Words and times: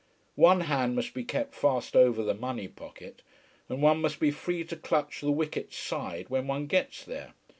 One 0.41 0.61
hand 0.61 0.95
must 0.95 1.13
be 1.13 1.23
kept 1.23 1.53
fast 1.53 1.95
over 1.95 2.23
the 2.23 2.33
money 2.33 2.67
pocket, 2.67 3.21
and 3.69 3.83
one 3.83 4.01
must 4.01 4.19
be 4.19 4.31
free 4.31 4.63
to 4.63 4.75
clutch 4.75 5.21
the 5.21 5.29
wicket 5.29 5.71
side 5.73 6.25
when 6.29 6.47
one 6.47 6.65
gets 6.65 7.03
there. 7.05 7.35